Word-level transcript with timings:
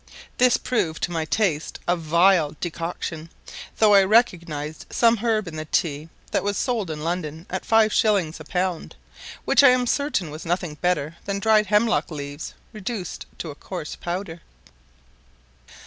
This 0.39 0.57
proved, 0.57 1.03
to 1.03 1.11
my 1.11 1.25
taste, 1.25 1.77
a 1.87 1.95
vile 1.95 2.55
decoction; 2.59 3.29
though 3.77 3.93
I 3.93 4.03
recognized 4.03 4.87
some 4.89 5.17
herb 5.17 5.47
in 5.47 5.57
the 5.57 5.65
tea 5.65 6.09
that 6.31 6.41
was 6.43 6.57
sold 6.57 6.89
in 6.89 7.03
London 7.03 7.45
at 7.51 7.65
five 7.67 7.93
shillings 7.93 8.39
a 8.39 8.43
pound, 8.43 8.95
which 9.45 9.61
I 9.61 9.69
am 9.69 9.85
certain 9.85 10.31
was 10.31 10.43
nothing 10.43 10.73
better 10.73 11.17
than 11.25 11.37
dried 11.37 11.67
hemlock 11.67 12.09
leaves 12.09 12.55
reduced 12.73 13.27
to 13.37 13.51
a 13.51 13.53
coarse 13.55 13.95
powder. 13.95 14.41